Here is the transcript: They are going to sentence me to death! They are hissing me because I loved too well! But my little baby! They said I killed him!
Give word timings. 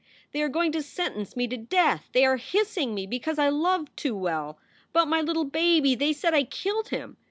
They 0.31 0.41
are 0.41 0.49
going 0.49 0.71
to 0.71 0.81
sentence 0.81 1.35
me 1.37 1.47
to 1.47 1.57
death! 1.57 2.09
They 2.11 2.25
are 2.25 2.37
hissing 2.37 2.95
me 2.95 3.05
because 3.05 3.37
I 3.37 3.49
loved 3.49 3.95
too 3.95 4.15
well! 4.17 4.57
But 4.93 5.07
my 5.07 5.21
little 5.21 5.45
baby! 5.45 5.93
They 5.93 6.11
said 6.11 6.33
I 6.33 6.43
killed 6.43 6.89
him! 6.89 7.17